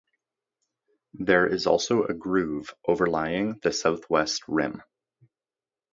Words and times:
There 1.13 1.45
is 1.45 1.67
also 1.67 2.05
a 2.05 2.15
groove 2.15 2.73
overlying 2.87 3.59
the 3.61 3.71
southwest 3.71 4.41
rim. 4.47 4.81